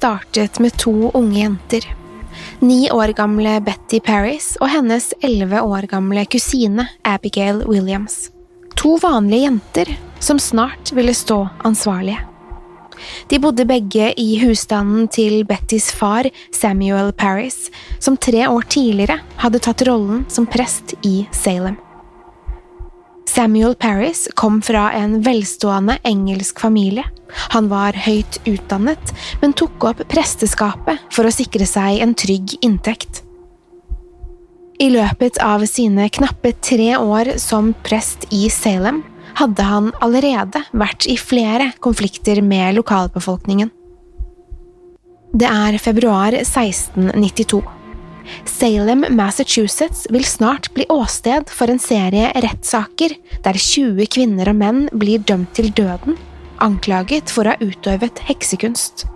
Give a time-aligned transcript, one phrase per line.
[0.00, 1.84] Startet med to unge jenter.
[2.58, 8.30] Ni år gamle Betty Paris og hennes elleve år gamle kusine Abigail Williams.
[8.80, 12.16] To vanlige jenter som snart ville stå ansvarlige.
[13.28, 17.68] De bodde begge i husstanden til Bettys far, Samuel Paris,
[17.98, 21.76] som tre år tidligere hadde tatt rollen som prest i Salem.
[23.30, 27.04] Samuel Paris kom fra en velstående engelsk familie.
[27.54, 33.22] Han var høyt utdannet, men tok opp presteskapet for å sikre seg en trygg inntekt.
[34.82, 39.04] I løpet av sine knappe tre år som prest i Salem
[39.38, 43.70] hadde han allerede vært i flere konflikter med lokalbefolkningen.
[45.30, 47.62] Det er februar 1692.
[48.48, 53.14] Salem, Massachusetts vil snart bli åsted for en serie rettssaker
[53.44, 56.18] der 20 kvinner og menn blir dømt til døden,
[56.60, 59.06] anklaget for å ha utøvet heksekunst.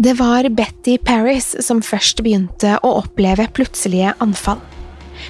[0.00, 4.62] Det var Betty Paris som først begynte å oppleve plutselige anfall.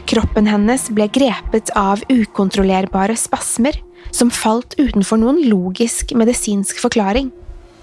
[0.06, 3.80] Kroppen hennes ble grepet av ukontrollerbare spasmer
[4.14, 7.32] som falt utenfor noen logisk medisinsk forklaring.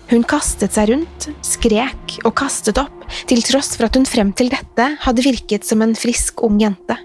[0.08, 4.52] Hun kastet seg rundt, skrek og kastet opp, til tross for at hun frem til
[4.52, 6.96] dette hadde virket som en frisk ung jente.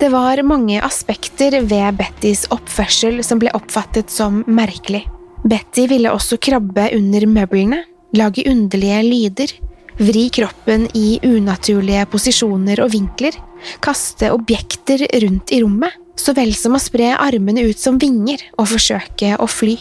[0.00, 5.04] Det var mange aspekter ved Bettys oppførsel som ble oppfattet som merkelig.
[5.44, 7.82] Betty ville også krabbe under møblene,
[8.16, 9.52] lage underlige lyder,
[9.98, 13.36] vri kroppen i unaturlige posisjoner og vinkler,
[13.84, 18.70] kaste objekter rundt i rommet, så vel som å spre armene ut som vinger og
[18.72, 19.76] forsøke å fly.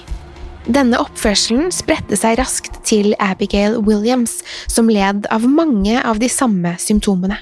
[0.67, 6.75] Denne oppførselen spredte seg raskt til Abigail Williams, som led av mange av de samme
[6.81, 7.39] symptomene.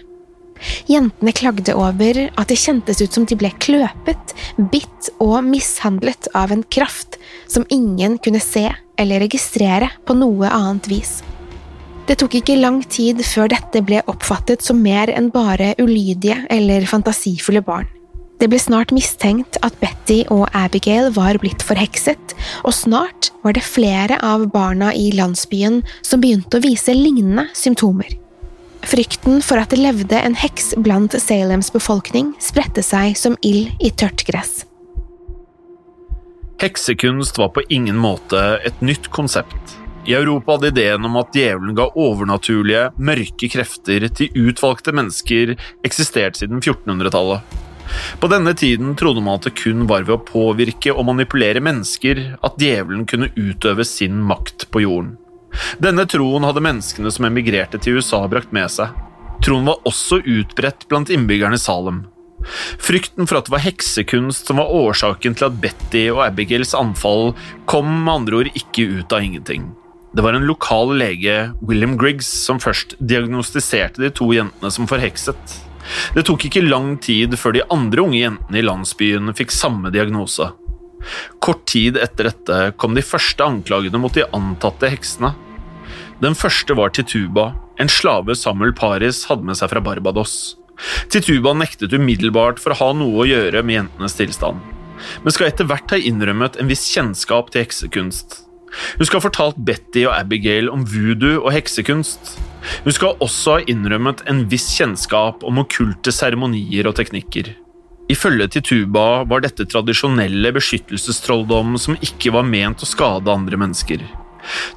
[0.88, 4.36] Jentene klagde over at det kjentes ut som de ble kløpet,
[4.72, 7.18] bitt og mishandlet av en kraft
[7.52, 11.18] som ingen kunne se eller registrere på noe annet vis.
[12.06, 16.86] Det tok ikke lang tid før dette ble oppfattet som mer enn bare ulydige eller
[16.86, 17.90] fantasifulle barn.
[18.36, 22.36] Det ble snart mistenkt at Betty og Abigail var blitt forhekset,
[22.68, 28.12] og snart var det flere av barna i landsbyen som begynte å vise lignende symptomer.
[28.86, 33.90] Frykten for at det levde en heks blant Salems befolkning spredte seg som ild i
[33.90, 34.66] tørt gress.
[36.62, 39.80] Heksekunst var på ingen måte et nytt konsept.
[40.06, 45.56] I Europa hadde ideen om at djevelen ga overnaturlige, mørke krefter til utvalgte mennesker
[45.88, 47.65] eksistert siden 1400-tallet.
[48.20, 52.24] På denne tiden trodde man at det kun var ved å påvirke og manipulere mennesker
[52.46, 55.16] at djevelen kunne utøve sin makt på jorden.
[55.80, 58.92] Denne troen hadde menneskene som emigrerte til USA brakt med seg.
[59.46, 62.06] Troen var også utbredt blant innbyggerne i Salem.
[62.82, 67.34] Frykten for at det var heksekunst som var årsaken til at Betty og Abigails anfall,
[67.70, 69.72] kom med andre ord ikke ut av ingenting.
[70.16, 75.58] Det var en lokal lege, William Griggs, som først diagnostiserte de to jentene som forhekset.
[76.16, 80.52] Det tok ikke lang tid før de andre unge jentene i landsbyen fikk samme diagnose.
[81.44, 85.36] Kort tid etter dette kom de første anklagene mot de antatte heksene.
[86.24, 90.56] Den første var Tituba, en slave Samuel Paris hadde med seg fra Barbados.
[91.12, 94.64] Tituba nektet umiddelbart for å ha noe å gjøre med jentenes tilstand,
[95.24, 98.42] men skal etter hvert ha innrømmet en viss kjennskap til heksekunst.
[98.98, 102.36] Hun skal ha fortalt Betty og Abigail om voodoo og heksekunst.
[102.86, 107.54] Hun skal også ha innrømmet en viss kjennskap om okkulte seremonier og teknikker.
[108.12, 114.04] Ifølge Tituba var dette tradisjonelle beskyttelsestrolldom som ikke var ment å skade andre mennesker.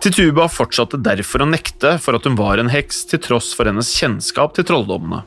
[0.01, 3.91] Tituba fortsatte derfor å nekte for at hun var en heks, til tross for hennes
[4.01, 5.27] kjennskap til trolldommene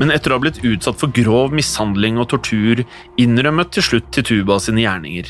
[0.00, 2.84] men etter å ha blitt utsatt for grov mishandling og tortur,
[3.20, 5.28] innrømmet til slutt Tituba sine gjerninger.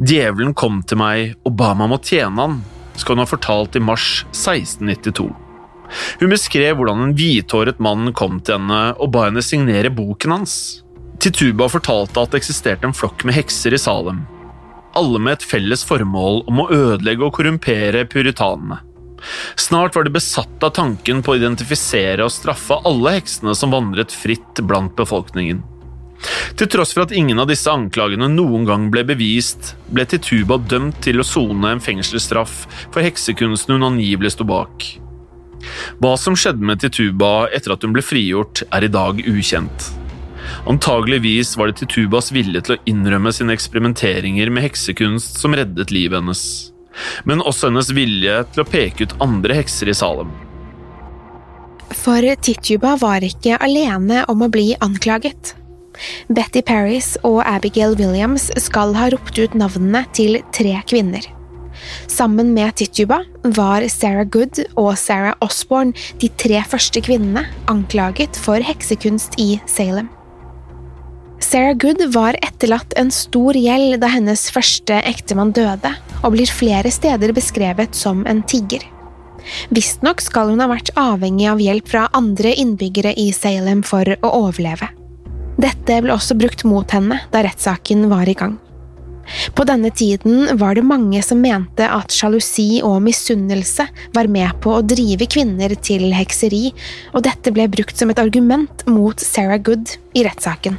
[0.00, 2.58] Djevelen kom til meg og ba meg om å tjene han,
[2.96, 5.49] skal hun ha fortalt i mars 1692.
[6.20, 10.54] Hun beskrev hvordan en hvithåret mann kom til henne og ba henne signere boken hans.
[11.20, 14.22] Tituba fortalte at det eksisterte en flokk med hekser i Salem,
[14.96, 18.80] alle med et felles formål om å ødelegge og korrumpere puritanene.
[19.60, 24.14] Snart var de besatt av tanken på å identifisere og straffe alle heksene som vandret
[24.16, 25.60] fritt blant befolkningen.
[26.56, 31.00] Til tross for at ingen av disse anklagene noen gang ble bevist, ble Tituba dømt
[31.04, 34.88] til å sone en fengselsstraff for heksekunsten hun angivelig sto bak.
[36.00, 39.90] Hva som skjedde med Tituba etter at hun ble frigjort, er i dag ukjent.
[40.70, 46.18] Antageligvis var det Titubas vilje til å innrømme sine eksperimenteringer med heksekunst som reddet livet
[46.20, 46.44] hennes
[47.24, 50.30] men også hennes vilje til å peke ut andre hekser i Salem.
[51.90, 55.56] For Tituba var ikke alene om å bli anklaget.
[56.30, 61.26] Betty Paris og Abigail Williams skal ha ropt ut navnene til tre kvinner.
[62.10, 63.22] Sammen med Tituba
[63.56, 70.10] var Sarah Good og Sarah Osborne de tre første kvinnene anklaget for heksekunst i Salem.
[71.40, 75.90] Sarah Good var etterlatt en stor gjeld da hennes første ektemann døde,
[76.20, 78.84] og blir flere steder beskrevet som en tigger.
[79.74, 84.34] Visstnok skal hun ha vært avhengig av hjelp fra andre innbyggere i Salem for å
[84.44, 84.92] overleve.
[85.60, 88.60] Dette ble også brukt mot henne da rettssaken var i gang.
[89.54, 93.86] På denne tiden var det mange som mente at sjalusi og misunnelse
[94.16, 96.70] var med på å drive kvinner til hekseri,
[97.14, 100.78] og dette ble brukt som et argument mot Sarah Good i rettssaken.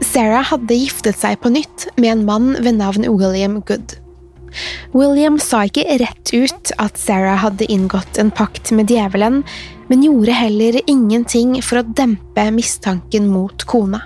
[0.00, 3.98] Sarah hadde giftet seg på nytt med en mann ved navn William Good.
[4.96, 9.44] William sa ikke rett ut at Sarah hadde inngått en pakt med djevelen,
[9.90, 14.02] men gjorde heller ingenting for å dempe mistanken mot kona.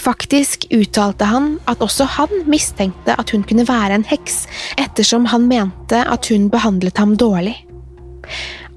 [0.00, 4.44] Faktisk uttalte han at også han mistenkte at hun kunne være en heks,
[4.80, 7.56] ettersom han mente at hun behandlet ham dårlig.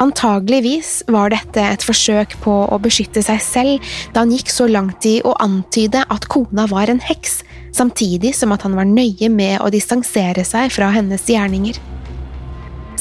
[0.03, 5.07] Antageligvis var dette et forsøk på å beskytte seg selv da han gikk så langt
[5.09, 7.39] i å antyde at kona var en heks,
[7.73, 11.79] samtidig som at han var nøye med å distansere seg fra hennes gjerninger.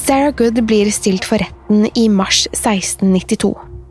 [0.07, 3.51] Sarah Good blir stilt for retten i mars 1692.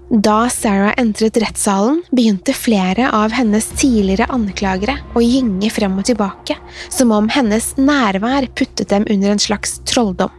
[0.10, 6.58] Da Sarah entret rettssalen, begynte flere av hennes tidligere anklagere å gynge frem og tilbake,
[6.94, 10.30] som om hennes nærvær puttet dem under en slags trolldom.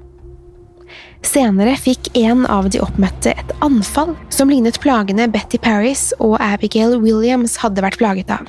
[1.26, 7.00] Senere fikk en av de oppmøtte et anfall som lignet plagene Betty Paris og Abigail
[7.02, 8.46] Williams hadde vært plaget av.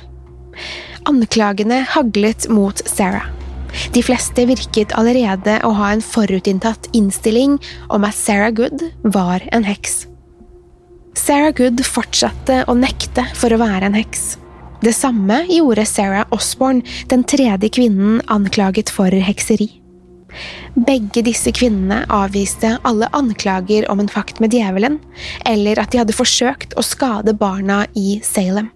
[1.10, 3.26] Anklagene haglet mot Sarah.
[3.92, 7.58] De fleste virket allerede å ha en forutinntatt innstilling
[7.90, 10.04] om at Sarah Good var en heks.
[11.14, 14.36] Sarah Good fortsatte å nekte for å være en heks.
[14.84, 19.68] Det samme gjorde Sarah Osborne, den tredje kvinnen anklaget for hekseri.
[20.86, 25.00] Begge disse kvinnene avviste alle anklager om en fakt med djevelen,
[25.48, 28.70] eller at de hadde forsøkt å skade barna i Salem.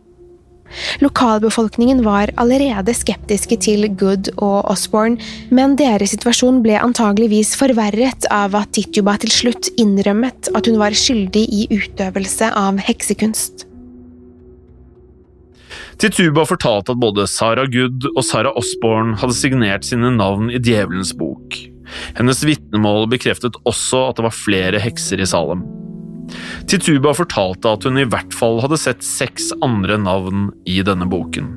[1.02, 5.18] Lokalbefolkningen var allerede skeptiske til Good og Osborne,
[5.50, 10.96] men deres situasjon ble antageligvis forverret av at Tituba til slutt innrømmet at hun var
[10.96, 13.66] skyldig i utøvelse av heksekunst.
[16.02, 21.12] Tituba fortalte at både Sarah Good og Sarah Osborne hadde signert sine navn i Djevelens
[21.14, 21.58] bok.
[22.16, 25.64] Hennes vitnemål bekreftet også at det var flere hekser i Salem.
[26.70, 31.50] Tituba fortalte at hun i hvert fall hadde sett seks andre navn i denne boken,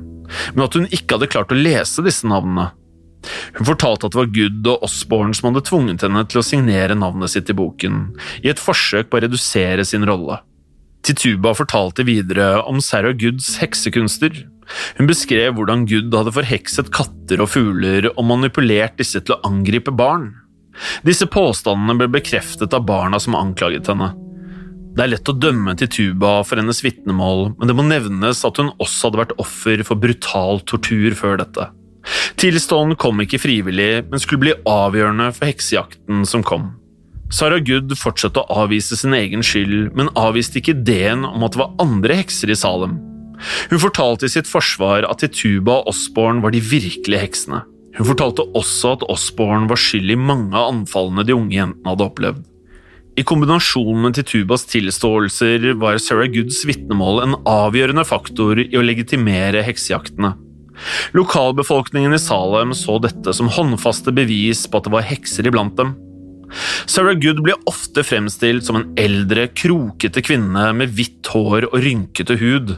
[0.54, 2.70] men at hun ikke hadde klart å lese disse navnene.
[3.56, 6.98] Hun fortalte at det var Gud og Osborne som hadde tvunget henne til å signere
[6.98, 8.04] navnet sitt i boken,
[8.44, 10.40] i et forsøk på å redusere sin rolle.
[11.06, 14.42] Tituba fortalte videre om Sarah Goods heksekunster.
[14.98, 19.94] Hun beskrev hvordan Good hadde forhekset katter og fugler og manipulert disse til å angripe
[19.94, 20.32] barn.
[21.06, 24.10] Disse påstandene ble bekreftet av barna som anklaget henne.
[24.96, 28.70] Det er lett å dømme Tituba for hennes vitnemål, men det må nevnes at hun
[28.80, 31.66] også hadde vært offer for brutal tortur før dette.
[32.40, 36.70] Tilstånden kom ikke frivillig, men skulle bli avgjørende for heksejakten som kom.
[37.28, 41.60] Sarah Good fortsatte å avvise sin egen skyld, men avviste ikke ideen om at det
[41.60, 42.96] var andre hekser i Salem.
[43.68, 47.66] Hun fortalte i sitt forsvar at Tituba og Osborne var de virkelige heksene.
[47.98, 52.06] Hun fortalte også at Osborne var skyld i mange av anfallene de unge jentene hadde
[52.06, 52.44] opplevd.
[53.16, 59.62] I kombinasjon med Titubas tilståelser var Sarah Goods vitnemål en avgjørende faktor i å legitimere
[59.64, 60.34] heksejaktene.
[61.16, 65.94] Lokalbefolkningen i Salem så dette som håndfaste bevis på at det var hekser iblant dem.
[66.84, 72.36] Sarah Good blir ofte fremstilt som en eldre, krokete kvinne med hvitt hår og rynkete
[72.42, 72.76] hud.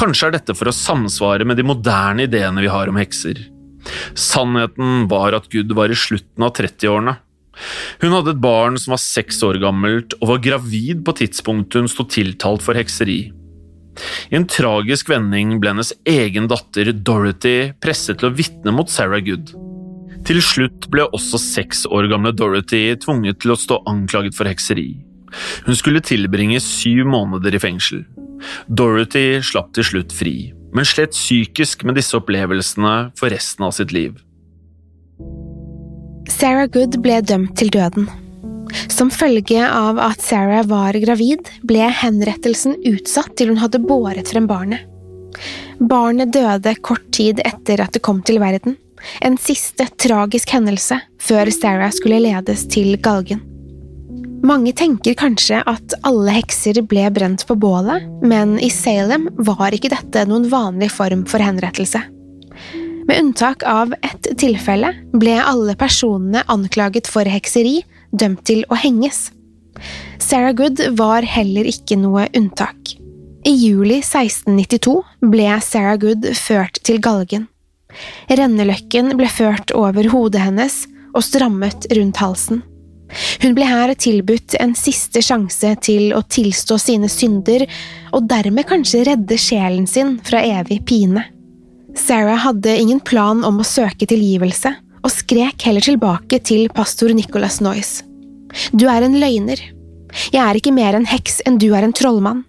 [0.00, 3.36] Kanskje er dette for å samsvare med de moderne ideene vi har om hekser.
[4.16, 7.18] Sannheten var at Good var i slutten av 30-årene.
[8.02, 11.90] Hun hadde et barn som var seks år gammelt, og var gravid på tidspunktet hun
[11.90, 13.20] sto tiltalt for hekseri.
[14.30, 19.22] I en tragisk vending ble hennes egen datter Dorothy presset til å vitne mot Sarah
[19.22, 19.54] Good.
[20.24, 24.88] Til slutt ble også seks år gamle Dorothy tvunget til å stå anklaget for hekseri.
[25.66, 28.04] Hun skulle tilbringe syv måneder i fengsel.
[28.68, 30.36] Dorothy slapp til slutt fri,
[30.74, 34.16] men slet psykisk med disse opplevelsene for resten av sitt liv.
[36.30, 38.08] Sarah Good ble dømt til døden.
[38.90, 44.48] Som følge av at Sarah var gravid, ble henrettelsen utsatt til hun hadde båret frem
[44.50, 44.86] barnet.
[45.80, 48.78] Barnet døde kort tid etter at det kom til verden,
[49.20, 53.42] en siste tragisk hendelse før Sarah skulle ledes til galgen.
[54.44, 59.92] Mange tenker kanskje at alle hekser ble brent på bålet, men i Salem var ikke
[59.92, 62.02] dette noen vanlig form for henrettelse.
[63.06, 67.82] Med unntak av ett tilfelle ble alle personene anklaget for hekseri
[68.12, 69.28] dømt til å henges.
[70.18, 72.94] Sarah Good var heller ikke noe unntak.
[73.44, 74.94] I juli 1692
[75.28, 77.48] ble Sarah Good ført til galgen.
[78.30, 80.84] Renneløkken ble ført over hodet hennes
[81.14, 82.64] og strammet rundt halsen.
[83.44, 87.66] Hun ble her tilbudt en siste sjanse til å tilstå sine synder,
[88.16, 91.28] og dermed kanskje redde sjelen sin fra evig pine.
[91.94, 94.72] Sarah hadde ingen plan om å søke tilgivelse,
[95.04, 98.00] og skrek heller tilbake til pastor Nicholas Noyes.
[98.72, 99.60] Du er en løgner.
[100.32, 102.44] Jeg er ikke mer en heks enn du er en trollmann.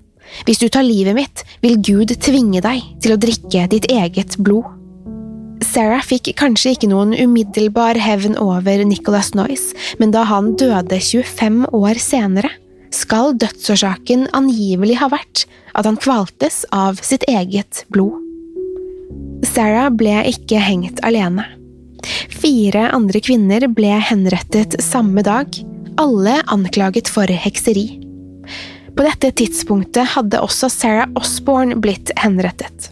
[0.48, 4.72] Hvis du tar livet mitt, vil Gud tvinge deg til å drikke ditt eget blod.
[5.66, 9.72] Sarah fikk kanskje ikke noen umiddelbar hevn over Nicholas Noyes,
[10.02, 12.52] men da han døde 25 år senere,
[12.96, 18.25] skal dødsårsaken angivelig ha vært at han kvaltes av sitt eget blod.
[19.48, 21.46] Sarah ble ikke hengt alene.
[22.34, 25.50] Fire andre kvinner ble henrettet samme dag,
[26.02, 27.88] alle anklaget for hekseri.
[28.96, 32.92] På dette tidspunktet hadde også Sarah Osborne blitt henrettet.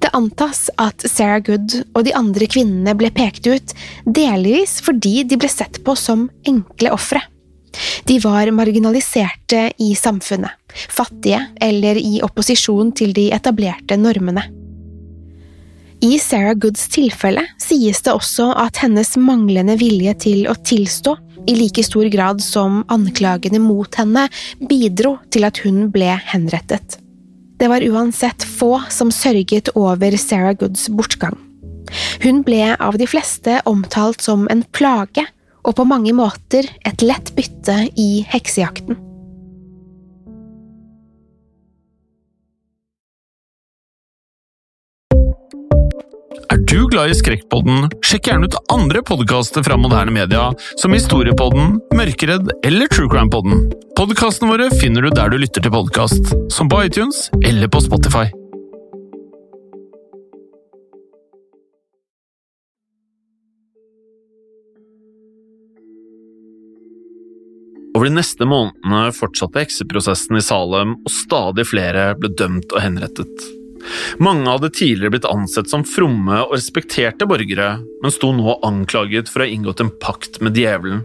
[0.00, 5.38] Det antas at Sarah Good og de andre kvinnene ble pekt ut, delvis fordi de
[5.40, 7.22] ble sett på som enkle ofre.
[8.06, 10.52] De var marginaliserte i samfunnet,
[10.92, 14.44] fattige eller i opposisjon til de etablerte normene.
[16.04, 21.14] I Sarah Goods tilfelle sies det også at hennes manglende vilje til å tilstå
[21.48, 24.26] i like stor grad som anklagene mot henne
[24.68, 26.98] bidro til at hun ble henrettet.
[27.56, 31.38] Det var uansett få som sørget over Sarah Goods bortgang.
[32.20, 35.24] Hun ble av de fleste omtalt som en plage,
[35.64, 39.00] og på mange måter et lett bytte i heksejakten.
[46.66, 52.50] Du glad i Skrekkpodden, sjekk gjerne ut andre podkaster fra moderne media, som Historiepodden, Mørkeredd
[52.66, 53.66] eller Truecrime-podden.
[53.98, 58.26] Podkastene våre finner du der du lytter til podkast, som på iTunes eller på Spotify.
[67.94, 73.52] Over de neste månedene fortsatte hekseprosessen i Salem, og stadig flere ble dømt og henrettet.
[74.22, 79.42] Mange hadde tidligere blitt ansett som fromme og respekterte borgere, men sto nå anklaget for
[79.42, 81.04] å ha inngått en pakt med djevelen.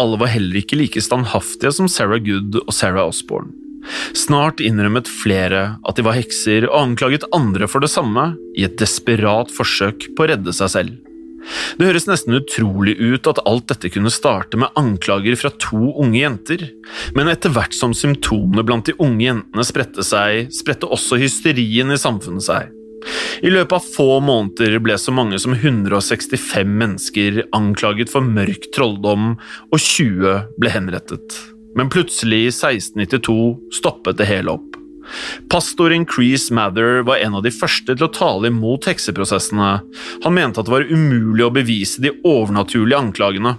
[0.00, 3.52] Alle var heller ikke like standhaftige som Sarah Good og Sarah Osborne.
[4.16, 8.78] Snart innrømmet flere at de var hekser, og anklaget andre for det samme, i et
[8.80, 11.13] desperat forsøk på å redde seg selv.
[11.78, 16.20] Det høres nesten utrolig ut at alt dette kunne starte med anklager fra to unge
[16.20, 16.68] jenter,
[17.16, 22.00] men etter hvert som symptomene blant de unge jentene spredte seg, spredte også hysterien i
[22.00, 22.72] samfunnet seg.
[23.44, 29.34] I løpet av få måneder ble så mange som 165 mennesker anklaget for mørk trolldom,
[29.68, 31.40] og 20 ble henrettet.
[31.74, 33.36] Men plutselig, i 1692,
[33.80, 34.78] stoppet det hele opp.
[35.52, 39.72] Pastoren Crease Mather var en av de første til å tale imot hekseprosessene.
[40.24, 43.56] Han mente at det var umulig å bevise de overnaturlige anklagene.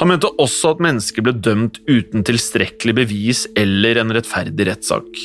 [0.00, 5.24] Han mente også at mennesker ble dømt uten tilstrekkelig bevis eller en rettferdig rettssak.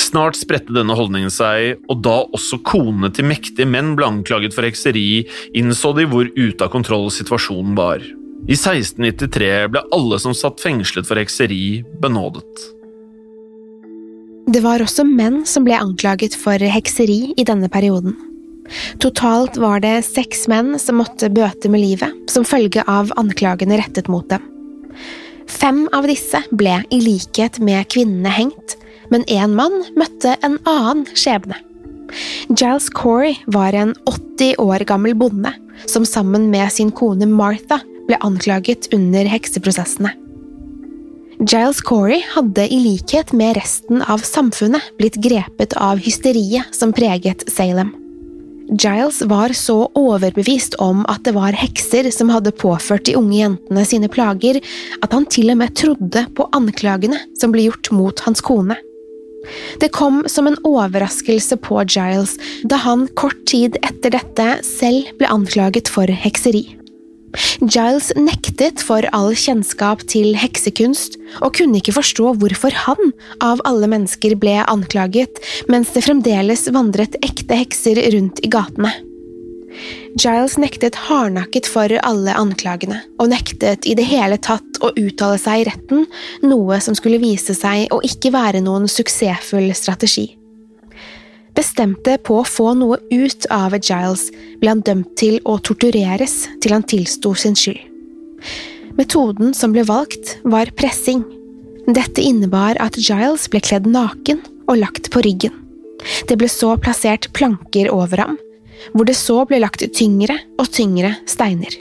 [0.00, 4.66] Snart spredte denne holdningen seg, og da også konene til mektige menn ble anklaget for
[4.66, 5.24] hekseri,
[5.56, 8.04] innså de hvor ute av kontroll situasjonen var.
[8.42, 12.81] I 1693 ble alle som satt fengslet for hekseri, benådet.
[14.46, 18.16] Det var også menn som ble anklaget for hekseri i denne perioden.
[19.02, 24.10] Totalt var det seks menn som måtte bøte med livet som følge av anklagene rettet
[24.10, 24.42] mot dem.
[25.46, 28.76] Fem av disse ble i likhet med kvinnene hengt,
[29.14, 31.58] men én mann møtte en annen skjebne.
[32.50, 35.54] Giles Corey var en 80 år gammel bonde
[35.86, 40.16] som sammen med sin kone Martha ble anklaget under hekseprosessene.
[41.42, 47.42] Giles Corey hadde i likhet med resten av samfunnet blitt grepet av hysteriet som preget
[47.50, 47.88] Salem.
[48.70, 53.82] Giles var så overbevist om at det var hekser som hadde påført de unge jentene
[53.88, 54.60] sine plager,
[55.02, 58.78] at han til og med trodde på anklagene som ble gjort mot hans kone.
[59.82, 65.32] Det kom som en overraskelse på Giles da han kort tid etter dette selv ble
[65.34, 66.68] anklaget for hekseri.
[67.62, 73.88] Giles nektet for all kjennskap til heksekunst, og kunne ikke forstå hvorfor han, av alle
[73.90, 75.40] mennesker, ble anklaget,
[75.72, 78.92] mens det fremdeles vandret ekte hekser rundt i gatene.
[80.20, 85.62] Giles nektet hardnakket for alle anklagene, og nektet i det hele tatt å uttale seg
[85.62, 86.04] i retten,
[86.44, 90.28] noe som skulle vise seg å ikke være noen suksessfull strategi.
[91.52, 94.30] Bestemte på å få noe ut av Giles,
[94.60, 97.82] ble han dømt til å tortureres til han tilsto sin skyld.
[98.96, 101.22] Metoden som ble valgt, var pressing.
[101.88, 105.54] Dette innebar at Giles ble kledd naken og lagt på ryggen.
[106.28, 108.36] Det ble så plassert planker over ham,
[108.92, 111.74] hvor det så ble lagt tyngre og tyngre steiner.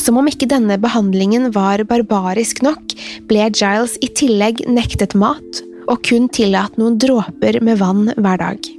[0.00, 2.94] Som om ikke denne behandlingen var barbarisk nok,
[3.28, 8.77] ble Giles i tillegg nektet mat og kun tillatt noen dråper med vann hver dag.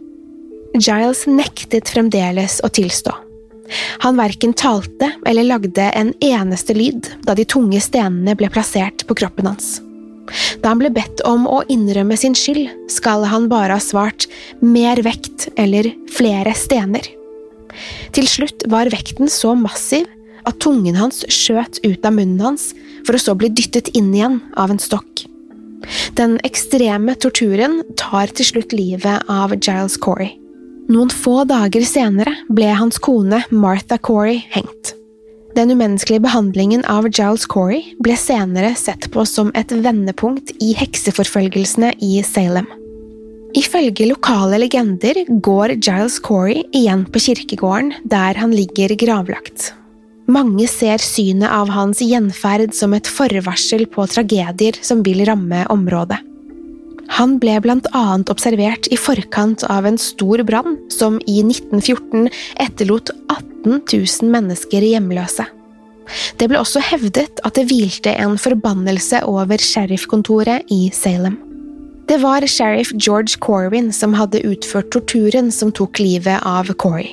[0.77, 3.15] Giles nektet fremdeles å tilstå.
[4.05, 9.17] Han verken talte eller lagde en eneste lyd da de tunge stenene ble plassert på
[9.17, 9.77] kroppen hans.
[10.61, 14.27] Da han ble bedt om å innrømme sin skyld, skal han bare ha svart
[14.61, 17.05] mer vekt eller flere stener.
[18.13, 20.07] Til slutt var vekten så massiv
[20.49, 22.71] at tungen hans skjøt ut av munnen hans,
[23.05, 25.25] for å så bli dyttet inn igjen av en stokk.
[26.17, 30.38] Den ekstreme torturen tar til slutt livet av Giles Corey.
[30.89, 34.95] Noen få dager senere ble hans kone Martha Corey hengt.
[35.53, 41.91] Den umenneskelige behandlingen av Giles Corey ble senere sett på som et vendepunkt i hekseforfølgelsene
[42.05, 42.65] i Salem.
[43.57, 49.75] Ifølge lokale legender går Giles Corey igjen på kirkegården der han ligger gravlagt.
[50.29, 56.17] Mange ser synet av hans gjenferd som et forvarsel på tragedier som vil ramme området.
[57.17, 62.29] Han ble blant annet observert i forkant av en stor brann som i 1914
[62.61, 65.47] etterlot 18 000 mennesker hjemløse.
[66.37, 71.37] Det ble også hevdet at det hvilte en forbannelse over sheriffkontoret i Salem.
[72.09, 77.11] Det var sheriff George Corwin som hadde utført torturen som tok livet av Corey.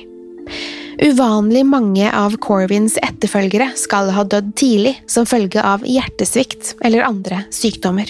[0.97, 7.43] Uvanlig mange av Corwins etterfølgere skal ha dødd tidlig som følge av hjertesvikt eller andre
[7.53, 8.09] sykdommer.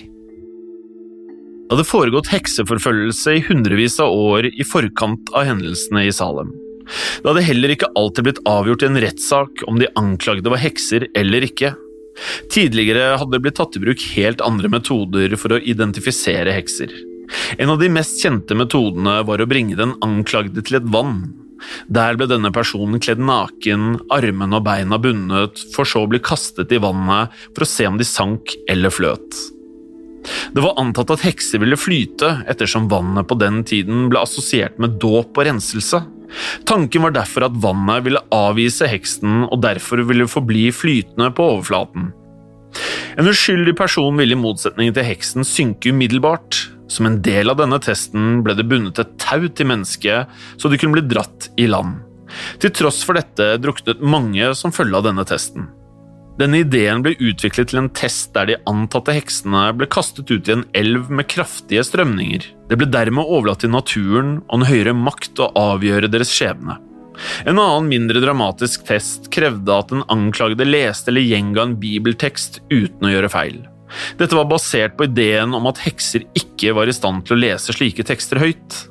[1.67, 6.53] Det hadde foregått hekseforfølgelse i hundrevis av år i forkant av hendelsene i Salem.
[6.87, 11.09] Det hadde heller ikke alltid blitt avgjort i en rettssak om de anklagde var hekser
[11.19, 11.73] eller ikke.
[12.55, 16.93] Tidligere hadde det blitt tatt i bruk helt andre metoder for å identifisere hekser.
[17.59, 21.19] En av de mest kjente metodene var å bringe den anklagde til et vann.
[21.91, 26.71] Der ble denne personen kledd naken, armene og beina bundet, for så å bli kastet
[26.71, 29.56] i vannet for å se om de sank eller fløt.
[30.53, 34.97] Det var antatt at hekser ville flyte, ettersom vannet på den tiden ble assosiert med
[35.01, 36.03] dåp og renselse.
[36.67, 42.11] Tanken var derfor at vannet ville avvise heksen og derfor ville forbli flytende på overflaten.
[43.17, 46.67] En uskyldig person ville i motsetning til heksen synke umiddelbart.
[46.87, 50.79] Som en del av denne testen ble det bundet et tau til mennesket, så de
[50.79, 51.97] kunne bli dratt i land.
[52.61, 55.67] Til tross for dette druknet mange som følge av denne testen.
[56.37, 60.53] Denne ideen ble utviklet til en test der de antatte heksene ble kastet ut i
[60.53, 62.43] en elv med kraftige strømninger.
[62.69, 66.77] Det ble dermed overlatt til naturen og en høyere makt å avgjøre deres skjebne.
[67.49, 73.09] En annen mindre dramatisk test krevde at den anklagede leste eller gjenga en bibeltekst uten
[73.09, 73.57] å gjøre feil.
[74.19, 77.73] Dette var basert på ideen om at hekser ikke var i stand til å lese
[77.73, 78.83] slike tekster høyt.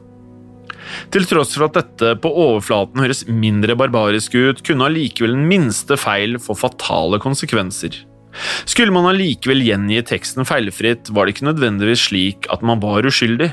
[1.15, 5.99] Til tross for at dette på overflaten høres mindre barbarisk ut, kunne allikevel den minste
[6.01, 7.97] feil få fatale konsekvenser.
[8.69, 13.53] Skulle man allikevel gjengi teksten feilfritt, var det ikke nødvendigvis slik at man var uskyldig.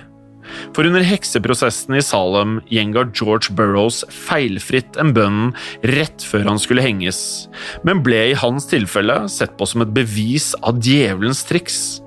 [0.75, 5.53] For under hekseprosessen i Salem gjenga George Burrows feilfritt en bønn
[5.93, 7.47] rett før han skulle henges,
[7.87, 12.02] men ble i hans tilfelle sett på som et bevis av djevelens triks.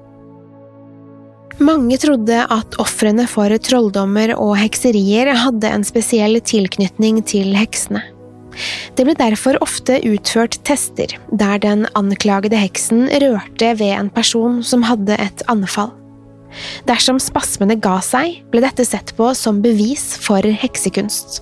[1.57, 8.03] Mange trodde at ofrene for trolldommer og hekserier hadde en spesiell tilknytning til heksene.
[8.97, 14.85] Det ble derfor ofte utført tester der den anklagede heksen rørte ved en person som
[14.85, 15.95] hadde et anfall.
[16.89, 21.41] Dersom spasmene ga seg, ble dette sett på som bevis for heksekunst.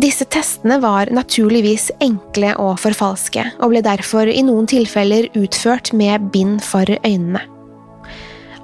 [0.00, 6.28] Disse testene var naturligvis enkle å forfalske, og ble derfor i noen tilfeller utført med
[6.32, 7.44] bind for øynene.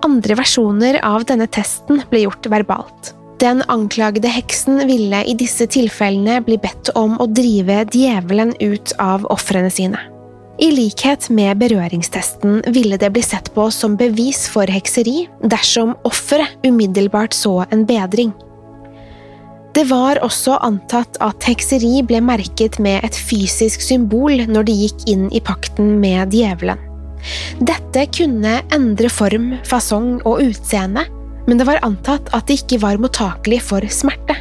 [0.05, 3.15] Andre versjoner av denne testen ble gjort verbalt.
[3.41, 9.25] Den anklagede heksen ville i disse tilfellene bli bedt om å drive djevelen ut av
[9.33, 10.01] ofrene sine.
[10.63, 16.53] I likhet med berøringstesten ville det bli sett på som bevis for hekseri dersom offeret
[16.63, 18.31] umiddelbart så en bedring.
[19.75, 25.09] Det var også antatt at hekseri ble merket med et fysisk symbol når de gikk
[25.11, 26.79] inn i pakten med djevelen.
[27.61, 31.07] Dette kunne endre form, fasong og utseende,
[31.47, 34.37] men det var antatt at det ikke var mottakelig for smerte.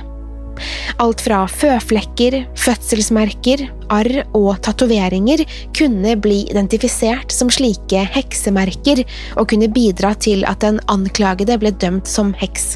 [1.02, 5.44] Alt fra føflekker, fødselsmerker, arr og tatoveringer
[5.76, 12.10] kunne bli identifisert som slike heksemerker og kunne bidra til at den anklagede ble dømt
[12.10, 12.76] som heks.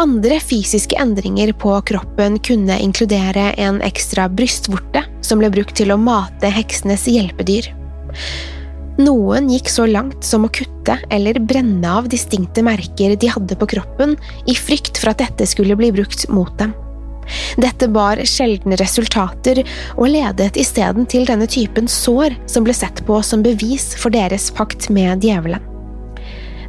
[0.00, 6.00] Andre fysiske endringer på kroppen kunne inkludere en ekstra brystvorte som ble brukt til å
[6.00, 7.68] mate heksenes hjelpedyr.
[9.00, 13.68] Noen gikk så langt som å kutte eller brenne av distinkte merker de hadde på
[13.72, 16.74] kroppen, i frykt for at dette skulle bli brukt mot dem.
[17.56, 19.62] Dette bar sjeldne resultater,
[19.96, 24.50] og ledet isteden til denne typen sår som ble sett på som bevis for deres
[24.52, 25.62] pakt med djevelen.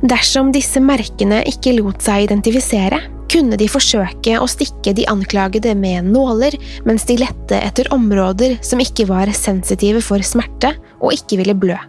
[0.03, 2.99] Dersom disse merkene ikke lot seg identifisere,
[3.33, 6.53] kunne de forsøke å stikke de anklagede med nåler
[6.85, 11.79] mens de lette etter områder som ikke var sensitive for smerte og ikke ville blø.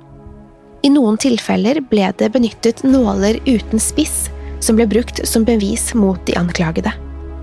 [0.84, 4.26] I noen tilfeller ble det benyttet nåler uten spiss,
[4.60, 6.92] som ble brukt som bevis mot de anklagede.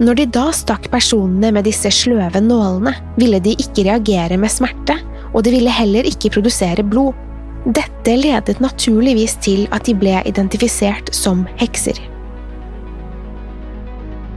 [0.01, 4.97] Når de da stakk personene med disse sløve nålene, ville de ikke reagere med smerte,
[5.33, 7.17] og de ville heller ikke produsere blod.
[7.65, 11.97] Dette ledet naturligvis til at de ble identifisert som hekser.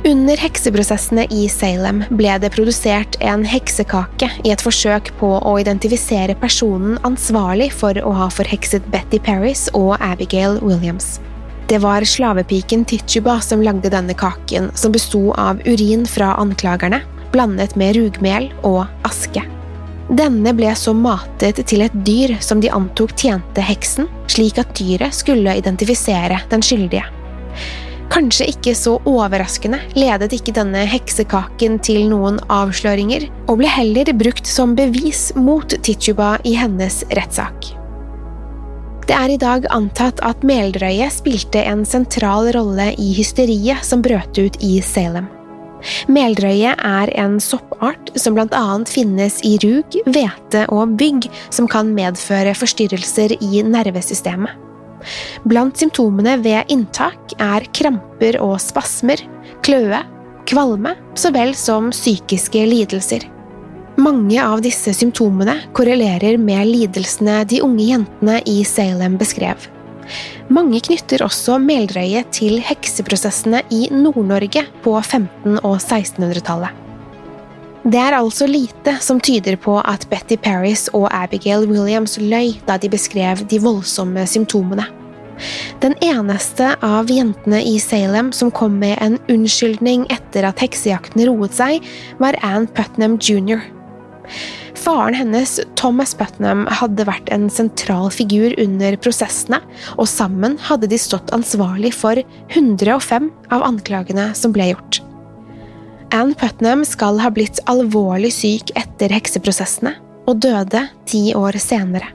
[0.06, 6.34] Under hekseprosessene i Salem ble det produsert en heksekake i et forsøk på å identifisere
[6.36, 11.22] personen ansvarlig for å ha forhekset Betty Paris og Abigail Williams.
[11.72, 17.00] Det var slavepiken Tituba som lagde denne kaken, som besto av urin fra anklagerne,
[17.32, 19.40] blandet med rugmel og aske.
[20.12, 25.16] Denne ble så matet til et dyr som de antok tjente heksen, slik at dyret
[25.16, 27.08] skulle identifisere den skyldige.
[28.12, 34.48] Kanskje ikke så overraskende ledet ikke denne heksekaken til noen avsløringer, og ble heller brukt
[34.48, 37.72] som bevis mot Tituba i hennes rettssak.
[39.04, 44.38] Det er i dag antatt at Meldrøyet spilte en sentral rolle i hysteriet som brøt
[44.40, 45.26] ut i Salem.
[46.08, 52.56] Meldrøye er en soppart som annet finnes i rug, hvete og bygg, som kan medføre
[52.56, 54.56] forstyrrelser i nervesystemet.
[55.48, 59.20] Blant symptomene ved inntak er kramper og spasmer,
[59.64, 60.00] kløe,
[60.48, 63.28] kvalme så vel som psykiske lidelser.
[63.94, 69.68] Mange av disse symptomene korrelerer med lidelsene de unge jentene i Salem beskrev.
[70.52, 76.83] Mange knytter også meldrøye til hekseprosessene i Nord-Norge på 1500- og 1600-tallet.
[77.84, 82.78] Det er altså lite som tyder på at Betty Paris og Abigail Williams løy da
[82.80, 84.86] de beskrev de voldsomme symptomene.
[85.82, 91.52] Den eneste av jentene i Salem som kom med en unnskyldning etter at heksejakten roet
[91.58, 91.84] seg,
[92.22, 93.60] var Ann Putnam jr.
[94.80, 99.60] Faren hennes, Thomas Putnam, hadde vært en sentral figur under prosessene,
[99.98, 102.16] og sammen hadde de stått ansvarlig for
[102.48, 105.04] 105 av anklagene som ble gjort.
[106.12, 109.94] Anne Putnam skal ha blitt alvorlig syk etter hekseprosessene,
[110.28, 112.12] og døde ti år senere.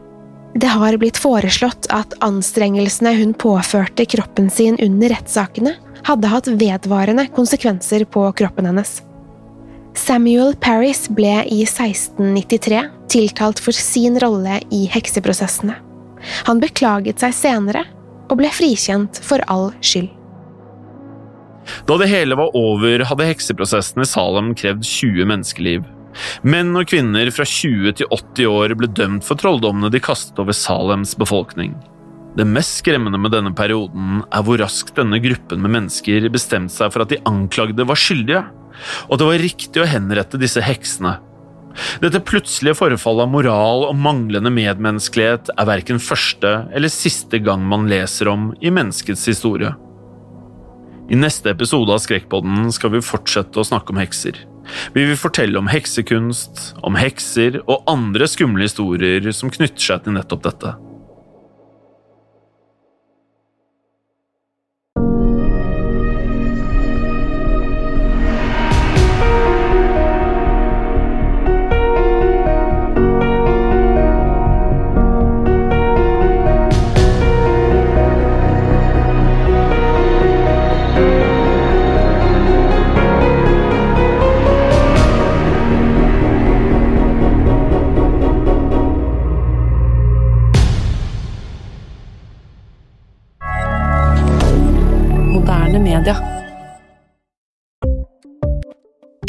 [0.54, 5.76] Det har blitt foreslått at anstrengelsene hun påførte kroppen sin under rettssakene,
[6.08, 9.00] hadde hatt vedvarende konsekvenser på kroppen hennes.
[10.00, 15.76] Samuel Paris ble i 1693 tiltalt for sin rolle i hekseprosessene.
[16.48, 17.84] Han beklaget seg senere
[18.30, 20.19] og ble frikjent for all skyld.
[21.88, 25.88] Da det hele var over, hadde hekseprosessen i Salem krevd 20 menneskeliv.
[26.42, 30.56] Menn og kvinner fra 20 til 80 år ble dømt for trolldommene de kastet over
[30.58, 31.76] Salems befolkning.
[32.38, 36.94] Det mest skremmende med denne perioden er hvor raskt denne gruppen med mennesker bestemte seg
[36.94, 38.44] for at de anklagde var skyldige,
[39.08, 41.18] og at det var riktig å henrette disse heksene.
[42.04, 47.88] Dette plutselige forfallet av moral og manglende medmenneskelighet er verken første eller siste gang man
[47.92, 49.72] leser om i menneskets historie.
[51.10, 54.36] I neste episode av Skrekkpodden skal vi fortsette å snakke om hekser.
[54.94, 60.14] Vi vil fortelle om heksekunst, om hekser og andre skumle historier som knytter seg til
[60.20, 60.76] nettopp dette.